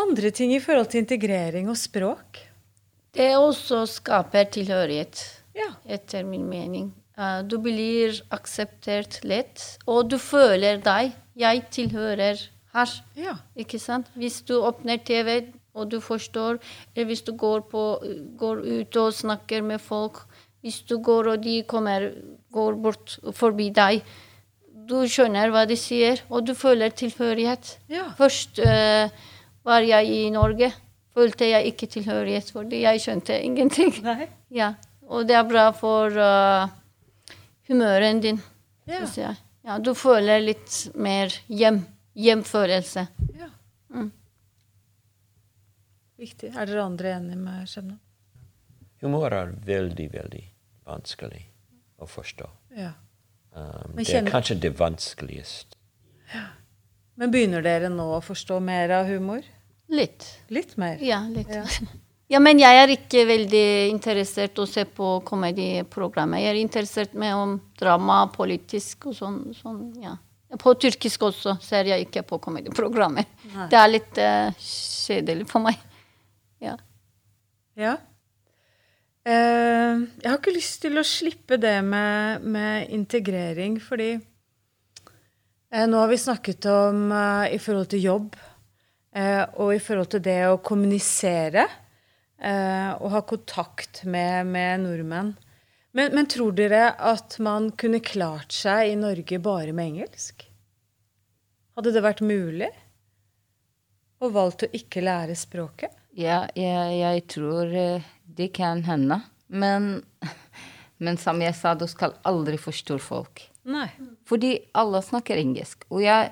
Andre 0.00 0.32
ting 0.32 0.54
i 0.56 0.62
forhold 0.64 0.88
til 0.92 1.02
integrering 1.04 1.68
og 1.68 1.76
språk? 1.76 2.40
Det 3.12 3.34
også 3.36 3.84
skaper 3.92 4.48
tilhørighet, 4.48 5.20
ja. 5.56 5.68
etter 5.84 6.24
min 6.24 6.46
mening. 6.48 6.88
Uh, 7.12 7.42
du 7.44 7.58
blir 7.60 8.16
akseptert 8.32 9.18
lett, 9.28 9.60
og 9.84 10.08
du 10.08 10.16
føler 10.16 10.80
deg. 10.80 11.12
Jeg 11.36 11.66
tilhører 11.76 12.40
her. 12.72 12.94
Ja. 13.18 13.34
Ikke 13.56 13.78
sant? 13.78 14.08
Hvis 14.18 14.40
du 14.48 14.56
åpner 14.60 15.00
TV, 15.04 15.52
og 15.74 15.90
du 15.90 16.00
forstår, 16.00 16.58
eller 16.94 17.06
hvis 17.08 17.22
du 17.24 17.32
går, 17.36 17.64
på, 17.70 17.84
går 18.38 18.64
ut 18.64 18.96
og 18.96 19.14
snakker 19.16 19.62
med 19.64 19.80
folk 19.80 20.26
Hvis 20.62 20.80
du 20.86 20.98
går, 21.02 21.26
og 21.26 21.42
de 21.42 21.62
kommer, 21.66 22.12
går 22.52 22.76
bort 22.78 23.16
forbi 23.34 23.72
deg, 23.74 24.04
du 24.86 25.00
skjønner 25.10 25.50
hva 25.50 25.64
de 25.66 25.74
sier, 25.74 26.20
og 26.30 26.46
du 26.46 26.52
føler 26.54 26.94
tilhørighet. 26.94 27.72
Ja. 27.90 28.04
Først 28.14 28.60
uh, 28.62 29.10
var 29.66 29.82
jeg 29.82 30.06
i 30.06 30.30
Norge, 30.30 30.68
følte 31.14 31.48
jeg 31.50 31.72
ikke 31.72 31.88
tilhørighet, 31.90 32.52
fordi 32.54 32.84
jeg 32.84 33.02
skjønte 33.02 33.40
ingenting. 33.42 33.90
Nei. 34.06 34.28
Ja. 34.54 34.74
Og 35.10 35.26
det 35.26 35.34
er 35.34 35.48
bra 35.50 35.66
for 35.74 36.14
uh, 36.14 36.70
humøren 37.66 38.22
din, 38.22 38.38
ja. 38.86 39.34
Ja, 39.62 39.78
du 39.78 39.92
føler 39.94 40.42
litt 40.42 40.94
mer 40.94 41.34
hjem. 41.46 41.82
Hjemfølelse. 42.18 43.06
Ja. 43.38 43.48
Mm. 43.94 44.10
Viktig. 46.20 46.52
Er 46.54 46.68
dere 46.68 46.84
andre 46.84 47.14
enige 47.16 47.38
med 47.40 47.68
Skjemna? 47.70 47.96
Humor 49.02 49.34
er 49.34 49.54
veldig, 49.66 50.08
veldig 50.12 50.42
vanskelig 50.86 51.40
å 51.98 52.06
forstå. 52.06 52.50
Ja. 52.78 52.92
Um, 53.52 53.96
det 53.98 54.12
er 54.14 54.28
kanskje 54.30 54.60
det 54.62 54.74
vanskeligste. 54.78 55.76
Ja. 56.32 56.46
Men 57.20 57.32
begynner 57.34 57.64
dere 57.64 57.90
nå 57.92 58.06
å 58.16 58.22
forstå 58.24 58.60
mer 58.64 58.94
av 59.00 59.10
humor? 59.10 59.42
Litt. 59.92 60.24
Litt 60.48 60.78
mer? 60.80 61.02
Ja, 61.04 61.24
litt. 61.28 61.50
Ja. 61.52 61.66
Ja, 62.32 62.38
men 62.40 62.56
jeg 62.56 62.78
er 62.80 62.88
ikke 62.88 63.26
veldig 63.28 63.90
interessert 63.90 64.56
i 64.56 64.62
å 64.62 64.64
se 64.64 64.86
på 64.88 65.08
komedieprogrammet. 65.28 66.40
Jeg 66.40 66.54
er 66.54 66.60
interessert 66.62 67.16
med 67.18 67.34
om 67.36 67.50
drama, 67.76 68.22
politisk 68.32 69.10
og 69.10 69.16
sånn. 69.18 69.36
sånn 69.58 69.82
ja. 70.00 70.14
På 70.60 70.74
tyrkisk 70.76 71.22
også 71.24 71.54
ser 71.64 71.88
jeg 71.88 72.06
ikke 72.06 72.24
på 72.28 72.38
komedieprogrammer. 72.42 73.28
Det 73.70 73.78
er 73.78 73.90
litt 73.90 74.18
uh, 74.20 74.52
kjedelig 74.60 75.46
for 75.48 75.64
meg. 75.64 75.78
Ja. 76.62 76.74
ja. 77.78 77.94
Uh, 79.24 80.04
jeg 80.20 80.28
har 80.28 80.36
ikke 80.36 80.56
lyst 80.56 80.82
til 80.84 81.00
å 81.00 81.06
slippe 81.06 81.56
det 81.62 81.78
med, 81.86 82.44
med 82.44 82.92
integrering, 82.92 83.78
fordi 83.80 84.10
uh, 84.18 85.84
nå 85.88 86.02
har 86.02 86.12
vi 86.12 86.20
snakket 86.20 86.68
om 86.68 87.14
i 87.48 87.60
forhold 87.62 87.88
til 87.94 88.08
jobb 88.10 88.40
og 89.12 89.74
i 89.74 89.80
forhold 89.82 90.08
til 90.14 90.22
det 90.24 90.38
å 90.48 90.60
kommunisere 90.64 91.66
og 92.40 93.10
ha 93.12 93.20
kontakt 93.28 94.00
med, 94.08 94.48
med 94.48 94.80
nordmenn. 94.86 95.34
Men, 95.92 96.14
men, 96.14 96.26
tror 96.26 96.54
dere 96.56 96.86
at 96.96 97.36
man 97.44 97.68
kunne 97.76 98.00
klart 98.00 98.54
seg 98.56 98.94
i 98.94 98.96
Norge 98.96 99.38
bare 99.44 99.74
med 99.76 99.90
engelsk? 99.90 100.46
Hadde 101.76 101.92
det 101.92 102.02
vært 102.04 102.22
mulig? 102.24 102.70
Og 104.22 104.32
valgt 104.32 104.64
å 104.64 104.70
ikke 104.72 105.02
lære 105.04 105.36
språket? 105.36 105.92
Ja, 106.16 106.46
jeg, 106.56 106.96
jeg 107.00 107.24
tror 107.32 107.72
eh, 107.76 108.08
det 108.24 108.50
kan 108.56 108.84
hende. 108.86 109.20
Men, 109.52 110.02
men, 111.02 111.20
som 111.20 111.40
jeg 111.44 111.56
sa, 111.58 111.74
du 111.76 111.84
skal 111.90 112.16
aldri 112.28 112.56
forstå 112.60 112.96
folk. 113.02 113.44
Nei. 113.68 113.88
Fordi 114.28 114.54
alle 114.78 115.02
snakker 115.04 115.40
engelsk. 115.40 115.84
Og 115.92 116.04
jeg, 116.04 116.30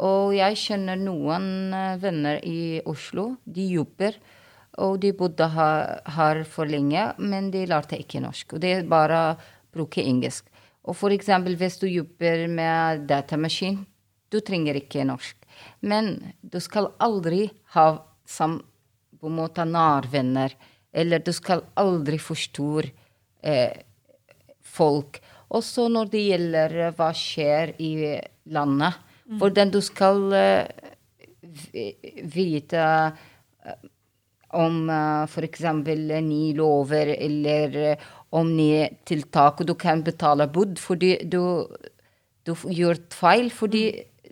og 0.00 0.32
jeg 0.36 0.60
kjenner 0.60 1.00
noen 1.00 1.76
eh, 1.76 1.98
venner 2.00 2.40
i 2.40 2.80
Oslo. 2.88 3.34
De 3.44 3.68
jobber. 3.74 4.16
Og 4.82 4.98
de 5.02 5.12
bodde 5.14 5.46
her, 5.54 6.42
for 6.50 6.66
lenge, 6.66 7.12
men 7.18 7.50
de 7.54 7.66
lærte 7.70 7.98
ikke 8.00 8.22
norsk. 8.24 8.56
Og 8.56 8.62
det 8.64 8.72
er 8.74 8.88
bare 8.90 9.20
å 9.20 9.36
bruke 9.74 10.02
engelsk. 10.02 10.48
Og 10.84 10.96
for 10.98 11.14
eksempel 11.14 11.54
hvis 11.60 11.78
du 11.80 11.86
jobber 11.88 12.46
med 12.50 13.06
datamaskin, 13.08 13.84
du 14.30 14.40
trenger 14.42 14.80
ikke 14.80 15.06
norsk. 15.06 15.36
Men 15.86 16.16
du 16.42 16.58
skal 16.60 16.90
aldri 17.02 17.46
ha 17.76 17.86
som 18.26 18.58
på 19.20 19.30
en 19.30 19.38
måte 19.38 19.64
nærvenner. 19.68 20.56
Eller 20.92 21.22
du 21.24 21.32
skal 21.34 21.64
aldri 21.80 22.18
forstå 22.20 22.70
eh, 23.46 23.78
folk. 24.60 25.20
Også 25.54 25.86
når 25.92 26.10
det 26.12 26.24
gjelder 26.28 26.76
hva 26.98 27.10
skjer 27.16 27.74
i 27.82 27.92
landet. 28.52 28.98
Mm. 29.24 29.38
For 29.40 29.54
den 29.54 29.72
du 29.72 29.80
skal 29.84 30.26
eh, 30.36 30.92
vite 32.34 32.84
eh, 32.84 33.78
om 34.56 34.84
uh, 34.90 35.24
f.eks. 35.26 35.64
nye 35.84 36.54
lover 36.56 37.14
eller 37.16 37.76
uh, 37.94 38.08
om 38.34 38.50
nye 38.56 38.88
tiltak, 39.06 39.60
og 39.60 39.68
du 39.68 39.74
kan 39.78 40.02
betale 40.04 40.48
bod 40.50 40.78
fordi 40.82 41.16
du, 41.30 41.40
du 42.42 42.54
gjør 42.54 42.98
feil 43.14 43.50
fordi 43.54 43.84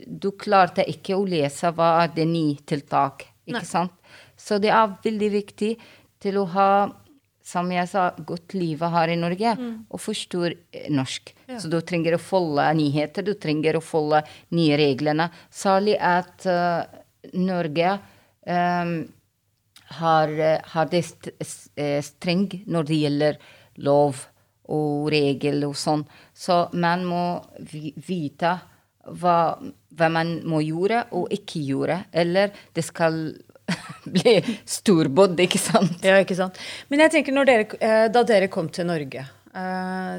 du 0.06 0.32
klarte 0.34 0.86
ikke 0.88 1.14
å 1.14 1.26
lese 1.28 1.70
hva 1.76 1.92
er 2.02 2.14
det 2.16 2.26
nye 2.26 2.58
tiltak. 2.66 3.28
Ikke 3.46 3.60
Nei. 3.60 3.68
sant? 3.68 3.94
Så 4.38 4.58
det 4.62 4.72
er 4.74 4.96
veldig 5.04 5.30
viktig 5.36 5.76
til 6.22 6.40
å 6.40 6.48
ha 6.54 6.72
som 7.42 7.70
jeg 7.74 7.88
sa, 7.90 8.06
godt 8.22 8.54
livet 8.54 8.92
her 8.94 9.10
i 9.10 9.18
Norge, 9.18 9.52
og 9.90 10.00
forstår 10.00 10.54
norsk. 10.94 11.32
norsk. 11.48 11.62
Så 11.64 11.70
du 11.70 11.80
trenger 11.82 12.16
å 12.16 12.22
følge 12.22 12.68
nyheter, 12.78 13.26
du 13.26 13.34
trenger 13.34 13.78
å 13.78 13.82
følge 13.82 14.22
nye 14.54 14.78
reglene. 14.78 15.26
Særlig 15.50 15.96
at 15.98 16.46
uh, 16.46 16.86
Norge 17.34 17.96
um, 18.46 18.94
har, 19.98 20.34
har, 20.74 20.90
det 20.92 21.02
st 21.04 21.32
streng 22.06 22.48
når 22.66 22.88
det 22.88 23.00
gjelder 23.02 23.40
lov 23.84 24.26
og 24.72 25.08
regel 25.12 25.64
og 25.66 25.76
sånn. 25.78 26.04
Så 26.32 26.66
man 26.78 27.04
må 27.08 27.22
vite 27.60 28.56
hva, 29.20 29.38
hva 29.58 30.10
man 30.12 30.36
må 30.48 30.62
gjøre 30.64 31.06
og 31.18 31.32
ikke 31.34 31.62
gjøre. 31.66 31.98
Eller 32.12 32.54
det 32.74 32.84
skal 32.86 33.18
bli 34.14 34.38
storbodd, 34.68 35.40
ikke 35.44 35.60
sant? 35.60 35.98
Ja, 36.04 36.18
ikke 36.22 36.38
sant. 36.38 36.58
Men 36.90 37.04
jeg 37.04 37.16
tenker, 37.16 37.44
dere, 37.48 37.68
eh, 37.80 38.06
da 38.12 38.24
dere 38.28 38.50
kom 38.52 38.70
til 38.72 38.88
Norge, 38.90 39.26
eh, 39.26 39.41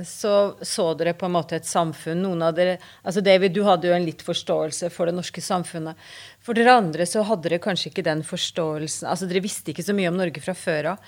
så 0.05 0.55
så 0.61 0.83
dere 0.93 1.15
på 1.17 1.25
en 1.25 1.33
måte 1.33 1.55
et 1.57 1.65
samfunn 1.65 2.19
Noen 2.21 2.43
av 2.45 2.51
dere 2.53 2.75
Altså 3.01 3.23
David, 3.25 3.55
du 3.55 3.63
hadde 3.65 3.87
jo 3.89 3.95
en 3.95 4.05
litt 4.05 4.21
forståelse 4.21 4.91
for 4.93 5.09
det 5.09 5.15
norske 5.17 5.41
samfunnet. 5.41 5.97
For 6.43 6.53
dere 6.53 6.75
andre 6.77 7.07
så 7.09 7.23
hadde 7.25 7.47
dere 7.47 7.61
kanskje 7.63 7.89
ikke 7.89 8.05
den 8.05 8.21
forståelsen 8.27 9.09
Altså 9.09 9.25
dere 9.25 9.41
visste 9.41 9.73
ikke 9.73 9.85
så 9.87 9.95
mye 9.97 10.11
om 10.11 10.19
Norge 10.21 10.43
fra 10.43 10.53
før 10.53 10.91
av. 10.91 11.07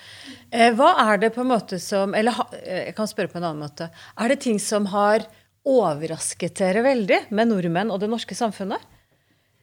Eh, 0.50 0.72
hva 0.74 0.88
er 1.04 1.22
det 1.22 1.30
på 1.36 1.44
en 1.44 1.52
måte 1.52 1.78
som 1.82 2.16
Eller 2.18 2.34
jeg 2.64 2.96
kan 2.98 3.06
spørre 3.06 3.30
på 3.30 3.38
en 3.38 3.46
annen 3.46 3.62
måte. 3.62 3.92
Er 4.18 4.34
det 4.34 4.40
ting 4.42 4.58
som 4.58 4.90
har 4.90 5.28
overrasket 5.66 6.58
dere 6.58 6.82
veldig 6.82 7.20
med 7.30 7.52
nordmenn 7.52 7.94
og 7.94 8.02
det 8.02 8.10
norske 8.10 8.34
samfunnet? 8.38 8.82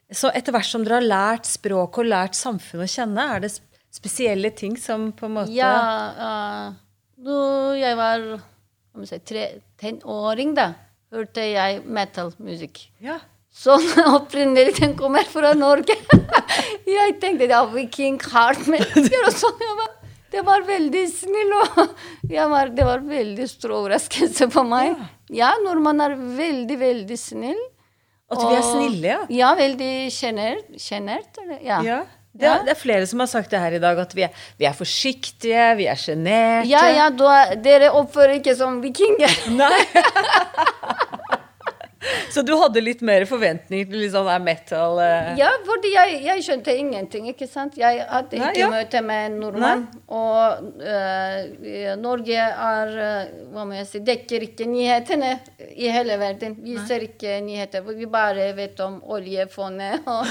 Så 0.08 0.32
etter 0.32 0.55
hvert 0.55 0.72
som 0.72 0.88
dere 0.88 1.01
har 1.01 1.10
lært 1.10 1.51
språk 1.51 2.00
og 2.00 2.08
lært 2.08 2.39
samfunnet 2.39 2.88
å 2.88 2.96
kjenne, 2.96 3.27
er 3.36 3.43
det 3.43 3.51
spesielle 3.91 4.55
ting 4.55 4.79
som 4.79 5.12
på 5.12 5.27
en 5.27 5.38
måte 5.41 5.55
Ja. 5.55 5.75
Uh, 6.15 6.82
da 7.24 7.38
jeg 7.79 7.96
var 8.00 8.25
si, 9.10 9.20
tre, 9.26 9.46
tenåring, 9.82 10.54
da, 10.58 10.74
hørte 11.14 11.46
jeg 11.46 11.82
metal-musikk. 11.86 12.86
Ja. 13.04 13.20
Sånn 13.54 13.86
opprinnelig 14.18 14.80
den 14.80 14.96
kommer 14.98 15.26
fra 15.30 15.54
Norge. 15.58 15.98
jeg 16.90 17.18
tenkte 17.22 17.46
det 17.46 17.54
var 17.54 17.74
viking 17.74 18.18
hard 18.34 18.64
mennesker 18.70 19.28
og 19.28 19.36
sånn. 19.38 19.60
Jeg 19.62 19.76
var, 19.82 19.92
Det 20.34 20.42
var 20.48 20.66
veldig 20.66 21.04
snill, 21.12 21.54
og 21.60 21.84
var, 22.56 22.74
det 22.74 22.88
var 22.88 23.06
veldig 23.06 23.50
stor 23.50 23.76
overraskelse 23.82 24.50
på 24.54 24.66
meg. 24.66 24.96
Ja. 25.30 25.54
ja, 25.54 25.78
man 25.78 26.02
er 26.02 26.18
veldig, 26.18 26.80
veldig 26.82 27.20
snill. 27.22 27.62
At 28.34 28.42
vi 28.42 28.56
er 28.58 28.64
snille, 28.66 29.08
ja? 29.12 29.22
Ja, 29.30 29.54
veldig 29.60 29.94
sjenert. 30.10 31.38
Ja. 31.62 31.82
ja. 31.86 32.00
Det 32.34 32.48
er, 32.50 32.63
det 32.66 32.72
er, 32.74 32.78
flere 32.80 33.06
som 33.06 33.22
har 33.22 33.30
sagt 33.30 33.52
det 33.54 33.60
her 33.62 33.75
i 33.78 33.80
dag, 33.82 34.00
at 34.02 34.16
vi 34.18 34.24
er, 34.25 34.46
vi 34.58 34.66
er 34.66 34.74
forsiktige, 34.74 35.68
vi 35.78 35.86
er 35.86 36.00
sjenerte. 36.02 36.66
Ja, 36.72 36.88
ja, 36.90 37.10
er, 37.13 37.54
dere 37.62 37.92
oppfører 37.94 38.40
ikke 38.40 38.56
som 38.58 38.80
vikinger. 38.82 39.36
Nei. 39.54 39.84
Så 42.30 42.42
du 42.42 42.54
hadde 42.60 42.82
litt 42.84 43.02
mer 43.06 43.26
forventninger 43.30 43.88
til 43.90 44.02
liksom 44.04 44.28
metal? 44.44 45.00
Eh. 45.04 45.30
Ja, 45.40 45.50
fordi 45.68 45.94
jeg, 45.94 46.18
jeg, 46.26 46.44
skjønte 46.46 46.76
ingenting. 46.78 47.28
ikke 47.32 47.48
sant? 47.48 47.78
Jeg 47.80 48.04
hadde 48.10 48.38
ikke 48.40 48.50
Nei, 48.50 48.60
ja. 48.60 48.70
møte 48.74 49.02
med 49.06 49.26
en 49.28 49.38
nordmann. 49.44 49.86
Og 50.14 50.68
uh, 50.84 51.94
Norge 52.02 52.50
er 52.50 52.94
uh, 52.98 53.32
hva 53.54 53.66
må 53.70 53.78
jeg 53.80 53.90
si, 53.90 54.04
dekker 54.06 54.48
ikke 54.50 54.68
nyhetene 54.70 55.36
i 55.74 55.92
hele 55.94 56.20
verden. 56.22 56.58
Vi 56.64 56.78
Nei. 56.78 56.86
ser 56.90 57.08
ikke 57.08 57.40
nyheter. 57.46 57.86
Vi 57.94 58.10
bare 58.12 58.52
vet 58.58 58.80
om 58.84 59.00
oljefondet 59.16 60.08
og 60.14 60.28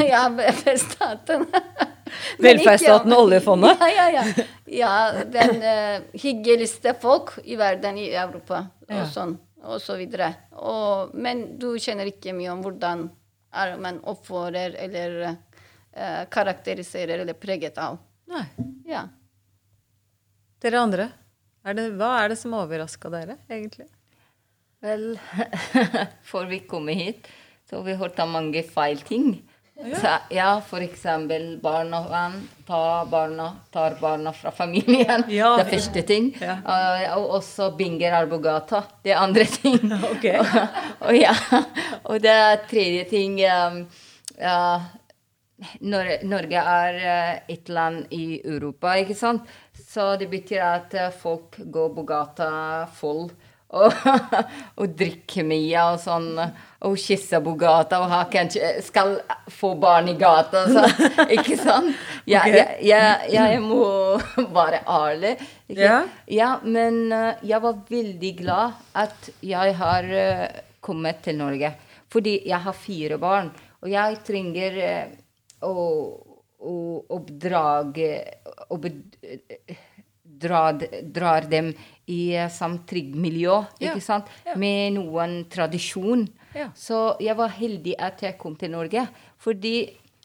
ja, 0.00 0.26
velferdsstaten. 0.32 1.48
Velferdsstaten 2.44 3.12
og 3.16 3.28
oljefondet? 3.28 3.80
Ja, 3.92 4.08
ja, 4.12 4.22
ja. 4.22 4.44
ja 4.72 5.22
den 5.32 5.62
uh, 5.64 6.18
hyggeligste 6.20 6.94
folk 7.00 7.38
i 7.44 7.56
verden 7.60 7.98
i 8.00 8.10
Europa. 8.12 8.66
og 8.92 9.08
sånn 9.08 9.38
og 9.62 9.80
så 9.82 9.96
videre. 10.00 10.32
Og, 10.58 11.14
men 11.14 11.44
du 11.60 11.74
kjenner 11.80 12.08
ikke 12.10 12.34
mye 12.36 12.52
om 12.52 12.62
hvordan 12.64 13.06
er 13.62 13.74
man 13.80 14.00
oppfører 14.08 14.76
eller 14.80 15.18
eh, 15.26 16.22
karakteriserer 16.32 17.22
eller 17.22 17.38
preget 17.38 17.78
av. 17.78 17.98
Nei. 18.32 18.44
Ja. 18.88 19.06
Dere 20.62 20.80
andre, 20.80 21.08
er 21.66 21.76
det, 21.78 21.88
hva 21.98 22.14
er 22.22 22.32
det 22.32 22.38
som 22.40 22.54
overraska 22.56 23.10
dere, 23.12 23.36
egentlig? 23.50 23.88
Vel, 24.82 25.12
før 26.30 26.48
vi 26.50 26.62
kom 26.66 26.88
hit, 26.90 27.28
så 27.68 27.78
har 27.78 27.86
vi 27.86 27.98
hørt 28.00 28.20
om 28.22 28.34
mange 28.34 28.64
feil 28.66 29.02
ting. 29.06 29.36
Ja, 29.84 29.98
så, 30.00 30.12
ja 30.30 30.50
for 30.66 30.84
eksempel 30.84 31.58
venn. 31.62 31.94
Ta 32.66 33.04
barna, 33.10 33.48
tar 33.72 33.96
barna 34.00 34.32
fra 34.32 34.52
familien. 34.54 35.24
Ja, 35.28 35.56
det 35.58 35.66
er 35.66 35.70
første 35.72 36.02
ting. 36.06 36.30
Ja. 36.40 36.58
Uh, 36.62 37.16
og 37.18 37.36
også 37.40 37.72
binger 37.76 38.14
Arbogata. 38.20 38.84
Det 39.02 39.14
er 39.14 39.22
andre 39.22 39.44
ting. 39.44 39.78
Okay. 40.12 40.38
og, 40.38 40.46
og, 41.08 41.14
ja, 41.16 41.32
og 42.04 42.22
det 42.22 42.30
er 42.30 42.66
tredje 42.70 43.04
ting 43.10 43.38
um, 43.46 43.78
uh, 44.38 44.90
Norge 45.80 46.62
er 46.62 46.98
uh, 47.02 47.54
et 47.54 47.68
land 47.72 48.12
i 48.14 48.40
Europa, 48.44 48.94
ikke 49.00 49.16
sant? 49.18 49.48
Så 49.78 50.14
det 50.20 50.28
betyr 50.30 50.62
at 50.64 50.94
uh, 50.98 51.08
folk 51.14 51.58
går 51.72 51.94
på 51.96 52.06
gata 52.08 52.52
full 52.98 53.30
og, 53.72 53.94
og 54.80 54.94
drikker 54.98 55.46
mye 55.48 55.86
og 55.92 56.00
sånn 56.02 56.28
og 56.82 56.96
kysser 56.98 57.42
på 57.44 57.52
gata 57.58 58.00
og 58.02 58.10
har 58.10 58.30
kanskje 58.32 58.72
skal 58.82 59.14
få 59.54 59.72
barn 59.80 60.10
i 60.10 60.16
gata. 60.18 60.64
Så, 60.66 60.82
ikke 61.36 61.56
sant? 61.60 61.94
Ja, 62.26 62.42
okay. 62.42 62.56
jeg, 62.56 62.88
jeg, 62.90 63.20
jeg, 63.36 63.60
må 63.62 64.18
være 64.58 64.82
ærlig. 64.90 65.36
Yeah. 65.70 66.10
ja. 66.26 66.56
men 66.64 67.06
uh, 67.14 67.38
jeg 67.46 67.62
var 67.62 67.78
veldig 67.88 68.32
glad 68.42 68.82
at 68.98 69.30
jeg 69.46 69.76
har 69.78 70.10
uh, 70.10 70.60
kommet 70.82 71.22
til 71.24 71.38
Norge. 71.38 71.72
Fordi 72.12 72.40
jeg 72.44 72.60
har 72.60 72.76
fire 72.76 73.16
barn, 73.16 73.48
og 73.80 73.88
jeg 73.88 74.18
trenger 74.26 74.80
uh, 74.82 75.14
å, 75.64 75.86
å 76.60 76.76
oppdrage 77.14 78.10
drar, 80.42 80.78
drar 81.02 81.48
dem 81.50 81.72
i 82.10 82.34
samt 82.50 82.86
trygg 82.90 83.14
miljø, 83.16 83.62
ikke 83.80 84.02
sant? 84.02 84.30
Ja. 84.46 84.56
med 84.58 84.96
noen 84.98 85.42
tradisjon. 85.52 86.26
Ja. 86.56 86.68
Så 86.76 87.14
jeg 87.22 87.36
var 87.38 87.54
heldig 87.56 87.94
at 88.02 88.24
jeg 88.26 88.38
kom 88.40 88.56
til 88.60 88.74
Norge. 88.74 89.06
Fordi 89.40 89.76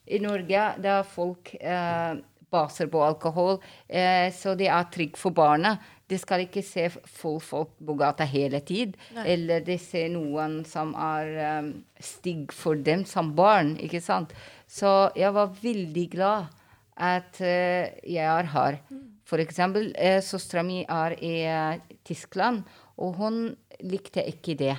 i 0.08 0.20
Norge 0.24 0.64
er 0.78 1.06
folk 1.08 1.54
eh, 1.60 2.18
baser 2.52 2.90
på 2.92 3.04
alkohol, 3.04 3.58
eh, 3.88 4.32
så 4.34 4.56
det 4.56 4.70
er 4.72 4.90
trygt 4.92 5.20
for 5.20 5.36
barna. 5.36 5.76
De 6.08 6.16
skal 6.20 6.46
ikke 6.46 6.64
se 6.64 6.86
full 7.18 7.42
folk 7.44 7.74
på 7.84 7.96
gata 8.00 8.24
hele 8.28 8.62
tid. 8.64 8.96
Eller 9.28 9.66
de 9.66 9.76
ser 9.82 10.08
noen 10.14 10.62
som 10.68 10.94
er 10.96 11.34
um, 11.60 11.74
stygg 12.00 12.54
for 12.56 12.80
dem 12.80 13.04
som 13.04 13.34
barn. 13.36 13.74
ikke 13.76 14.00
sant? 14.00 14.32
Så 14.64 15.12
jeg 15.20 15.34
var 15.36 15.52
veldig 15.60 16.06
glad 16.16 16.48
at 16.96 17.42
uh, 17.44 17.92
jeg 18.08 18.24
er 18.24 18.52
her. 18.54 18.80
Mm. 18.88 19.17
For 19.28 19.44
eksempel, 19.44 19.92
eh, 20.00 20.22
søstera 20.24 20.64
mi 20.64 20.84
er 20.88 21.16
i 21.20 21.34
uh, 21.52 21.96
Tyskland, 22.08 22.64
og 22.98 23.18
hun 23.20 23.42
likte 23.84 24.24
ikke 24.24 24.56
det. 24.56 24.76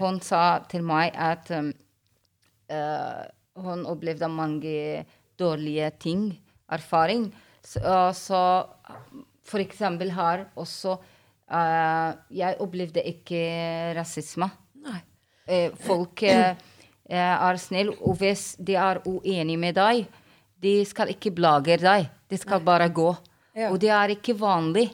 Hun 0.00 0.20
sa 0.24 0.62
til 0.70 0.84
meg 0.88 1.12
at 1.12 1.50
um, 1.52 1.68
uh, 2.72 3.24
hun 3.60 3.84
opplevde 3.84 4.30
mange 4.32 5.04
dårlige 5.38 5.90
ting, 6.00 6.30
erfaring. 6.72 7.26
Så, 7.60 7.82
uh, 7.84 8.08
så 8.16 8.40
for 9.44 9.60
eksempel 9.60 10.14
her 10.16 10.46
også 10.56 10.96
uh, 10.96 12.10
Jeg 12.32 12.56
opplevde 12.60 13.02
ikke 13.04 13.92
rasisme. 13.98 14.48
folk 15.84 16.22
er 16.22 17.56
snille, 17.56 17.92
og 18.00 18.14
hvis 18.16 18.56
de 18.56 18.74
er 18.74 19.02
uenige 19.04 19.58
med 19.58 19.74
deg, 19.74 20.06
de 20.62 20.84
skal 20.86 21.10
ikke 21.10 21.34
blage 21.34 21.76
deg. 21.76 22.08
De 22.30 22.38
skal 22.38 22.62
bare 22.64 22.88
gå. 22.88 23.10
Og 23.68 23.78
det 23.80 23.90
er 23.92 24.14
ikke 24.14 24.36
vanlig. 24.38 24.88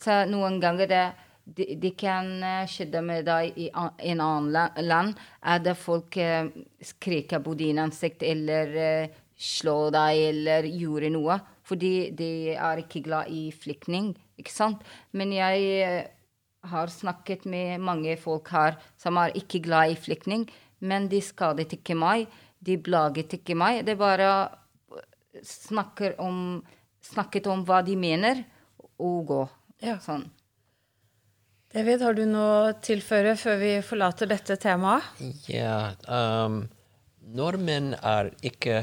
Så 0.00 0.22
noen 0.30 0.60
ganger 0.62 0.88
det 0.88 1.06
det, 1.48 1.78
de 1.80 1.90
kan 1.96 2.26
skjedde 2.68 3.00
med 3.04 3.24
deg 3.28 3.56
i 3.56 3.68
en 3.72 4.20
annen 4.20 4.74
land. 4.84 5.14
Er 5.40 5.62
det 5.64 5.78
folk 5.80 6.18
eh, 6.20 6.50
skriker 6.84 7.40
på 7.44 7.54
din 7.56 7.80
ansikt 7.80 8.24
eller 8.26 8.74
eh, 8.76 9.16
slår 9.32 9.94
deg 9.96 10.24
eller 10.26 10.68
gjorde 10.68 11.12
noe? 11.14 11.38
Fordi 11.68 12.10
de 12.16 12.30
er 12.56 12.82
ikke 12.82 13.02
glad 13.04 13.32
i 13.32 13.48
flyktning, 13.52 14.14
ikke 14.40 14.52
sant? 14.52 14.84
Men 15.12 15.34
jeg 15.36 15.66
uh, 15.84 15.98
har 16.72 16.88
snakket 16.88 17.44
med 17.44 17.82
mange 17.84 18.14
folk 18.16 18.48
her 18.54 18.78
som 18.96 19.20
er 19.20 19.36
ikke 19.36 19.60
glad 19.66 19.92
i 19.92 19.98
flyktning, 20.00 20.46
men 20.80 21.10
de 21.12 21.20
skadet 21.20 21.74
ikke 21.76 21.96
meg. 21.98 22.24
De 22.64 22.78
plaget 22.80 23.36
ikke 23.36 23.56
meg. 23.58 23.82
Det 23.84 23.98
bare 24.00 24.30
snakker 25.44 26.16
om, 26.24 26.62
snakket 27.04 27.46
om 27.50 27.64
hva 27.68 27.82
de 27.86 27.96
mener, 27.98 28.42
og 28.98 29.20
gå. 29.28 29.42
Ja. 29.84 29.98
Sånn. 30.02 30.26
David, 31.68 32.02
har 32.02 32.16
du 32.16 32.24
noe 32.24 32.52
å 32.70 32.76
tilføre 32.80 33.34
før 33.36 33.58
vi 33.60 33.72
forlater 33.84 34.30
dette 34.30 34.56
temaet? 34.60 35.04
Ja 35.52 35.92
um, 36.08 36.62
Nordmenn 37.36 37.92
er 38.00 38.30
ikke 38.40 38.80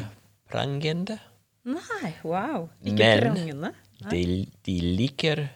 prangende. 0.51 1.17
Nei, 1.65 2.11
wow. 2.21 2.67
Ikke 2.85 2.99
men 2.99 3.23
prangende. 3.23 3.71
De, 4.11 4.21
de, 4.67 4.75
liker 4.99 5.47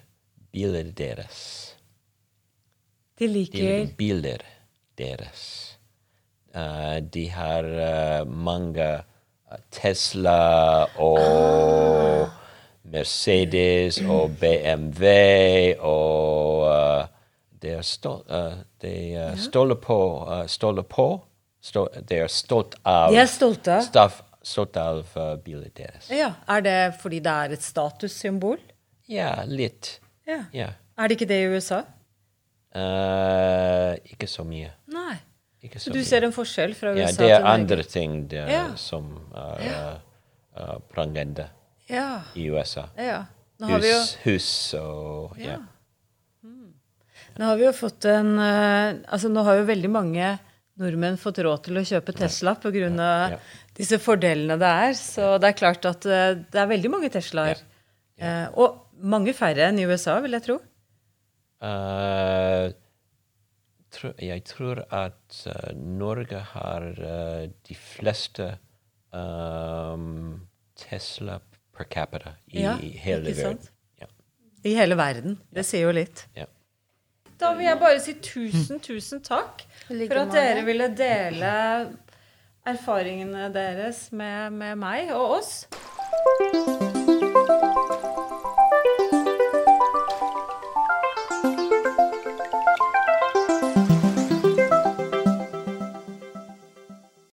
bilder 0.50 0.90
deres. 0.98 1.44
De 3.20 3.30
liker 3.30 3.62
de 3.62 3.94
Bilder 4.00 4.46
deres. 4.98 5.44
Uh, 6.56 6.98
de 7.14 7.28
har 7.30 7.68
uh, 7.70 8.26
mange 8.26 8.90
Tesla 9.70 10.88
og 10.98 12.39
Mercedes 12.84 14.00
og 14.02 14.32
BMW 14.40 15.06
og 15.84 16.64
uh, 16.70 17.08
de 17.62 17.74
er 17.76 17.82
stol, 17.84 18.22
uh, 18.32 18.62
de 18.82 18.94
eh, 19.20 19.36
stoler 19.38 19.76
på, 19.76 19.98
stoler 20.48 20.86
på 20.88 21.08
stå, 21.62 21.88
De 22.08 22.16
er 22.24 22.28
stolt 22.32 22.78
av 22.88 23.12
De 23.12 23.18
er 23.20 23.28
stolte. 23.28 23.82
Staff, 23.84 24.22
stolt 24.42 24.78
av 24.80 25.02
eh, 25.20 25.34
bilen 25.44 25.72
deres. 25.76 26.08
Ja, 26.16 26.30
Er 26.48 26.62
det 26.64 26.78
fordi 27.02 27.20
det 27.20 27.34
er 27.34 27.52
et 27.58 27.66
statussymbol? 27.66 28.62
Ja, 29.12 29.44
litt. 29.44 30.00
Ja. 30.26 30.46
Ja. 30.56 30.70
Er 30.98 31.08
det 31.12 31.18
ikke 31.20 31.28
det 31.28 31.42
i 31.44 31.50
USA? 31.52 31.82
Eh, 32.76 33.98
ikke 34.14 34.28
så 34.30 34.46
mye. 34.48 34.72
Nei. 34.94 35.18
Ikke 35.66 35.80
så 35.84 35.92
Du 35.92 35.98
mye. 36.00 36.06
ser 36.08 36.24
en 36.24 36.32
forskjell 36.32 36.76
fra 36.80 36.94
USA 36.96 37.02
Ja, 37.04 37.12
det 37.20 37.32
er 37.36 37.46
andre 37.46 37.84
ting 37.84 38.28
der, 38.32 38.48
Ja. 38.48 38.66
som 38.80 39.10
er 39.36 39.66
uh, 39.68 39.96
uh, 40.56 40.78
prangende 40.94 41.50
Ja. 41.90 42.22
i 42.38 42.48
USA. 42.54 42.88
ja. 42.98 43.26
Vi 43.60 43.76
jo 43.76 43.98
Hus, 44.00 44.14
hus 44.24 44.50
og 44.80 45.40
ja. 45.42 45.58
Nå 47.40 47.48
har 47.48 47.58
vi 47.60 47.66
jo 47.66 47.74
fått 47.76 48.06
en 48.08 48.34
eh, 48.40 49.00
Altså, 49.08 49.28
nå 49.32 49.44
har 49.48 49.60
jo 49.60 49.68
veldig 49.68 49.92
mange 49.92 50.30
nordmenn 50.80 51.20
fått 51.20 51.42
råd 51.44 51.66
til 51.66 51.80
å 51.80 51.84
kjøpe 51.84 52.16
Tesla 52.16 52.54
pga. 52.56 52.88
Ja. 53.34 53.40
disse 53.76 54.00
fordelene 54.00 54.56
det 54.60 54.70
er. 54.86 54.94
Så 54.96 55.34
det 55.42 55.50
er 55.50 55.58
klart 55.60 55.88
at 55.90 56.08
eh, 56.08 56.38
det 56.40 56.62
er 56.62 56.72
veldig 56.72 56.92
mange 56.94 57.12
Teslaer. 57.12 57.60
Eh, 58.20 58.46
og 58.56 58.86
mange 59.00 59.34
færre 59.36 59.70
enn 59.70 59.80
i 59.80 59.88
USA, 59.88 60.18
vil 60.24 60.36
jeg 60.38 60.46
tro. 60.48 60.60
Uh, 61.60 62.72
tro, 63.92 64.14
jeg 64.24 64.46
tror 64.48 64.80
at 64.96 65.40
uh, 65.52 65.72
Norge 65.76 66.40
har 66.54 66.86
uh, 66.96 67.52
de 67.68 67.76
fleste 67.76 68.48
um, 69.12 70.40
Tesla 70.80 71.42
per 71.80 71.88
capita 71.88 72.36
i 72.52 72.64
ja, 72.64 72.76
hele 72.76 73.32
verden. 73.36 73.68
Ja. 74.00 74.08
I 74.64 74.76
hele 74.76 74.98
verden. 75.00 75.40
Det 75.56 75.64
sier 75.66 75.88
jo 75.88 75.96
litt. 75.96 76.26
Da 77.40 77.54
vil 77.56 77.70
jeg 77.70 77.80
bare 77.80 78.00
si 78.04 78.18
tusen, 78.20 78.82
tusen 78.84 79.24
takk 79.24 79.64
for 79.88 80.20
at 80.26 80.34
dere 80.36 80.66
ville 80.68 80.90
dele 80.92 81.54
erfaringene 82.68 83.48
deres 83.56 84.10
med, 84.12 84.52
med 84.60 84.76
meg 84.84 85.14
og 85.16 85.40
oss. 85.40 85.64